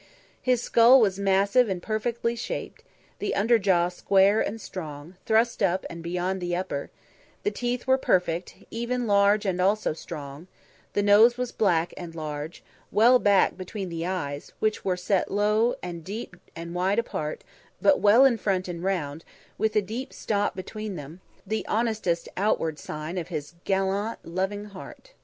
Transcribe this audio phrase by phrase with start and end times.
[0.41, 2.83] His skull was massive and perfectly shaped,
[3.19, 6.89] the under jaw square and strong, thrust up and beyond the upper;
[7.43, 10.47] the teeth were perfect, even, large and also strong;
[10.93, 15.75] the nose was black and large, well back between the eyes, which were set low
[15.83, 16.01] down
[16.55, 17.43] and wide apart,
[17.79, 19.23] but well in front and round,
[19.59, 25.13] with a deep "stop" between them; the honestest outward sign of his gallant loving heart.